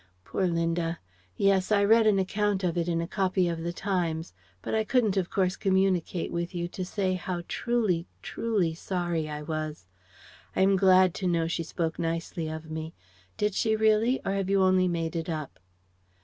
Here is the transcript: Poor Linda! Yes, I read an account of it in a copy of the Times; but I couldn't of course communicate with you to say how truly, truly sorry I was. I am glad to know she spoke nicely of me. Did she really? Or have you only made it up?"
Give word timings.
Poor 0.25 0.47
Linda! 0.47 0.97
Yes, 1.37 1.71
I 1.71 1.83
read 1.83 2.07
an 2.07 2.17
account 2.17 2.63
of 2.63 2.75
it 2.75 2.87
in 2.87 3.01
a 3.01 3.07
copy 3.07 3.47
of 3.47 3.61
the 3.61 3.71
Times; 3.71 4.33
but 4.63 4.73
I 4.73 4.83
couldn't 4.83 5.15
of 5.15 5.29
course 5.29 5.55
communicate 5.55 6.31
with 6.31 6.55
you 6.55 6.67
to 6.69 6.83
say 6.83 7.13
how 7.13 7.43
truly, 7.47 8.07
truly 8.23 8.73
sorry 8.73 9.29
I 9.29 9.43
was. 9.43 9.85
I 10.55 10.61
am 10.61 10.75
glad 10.75 11.13
to 11.21 11.27
know 11.27 11.45
she 11.45 11.61
spoke 11.61 11.99
nicely 11.99 12.47
of 12.49 12.71
me. 12.71 12.95
Did 13.37 13.53
she 13.53 13.75
really? 13.75 14.19
Or 14.25 14.31
have 14.31 14.49
you 14.49 14.63
only 14.63 14.87
made 14.87 15.15
it 15.15 15.29
up?" 15.29 15.59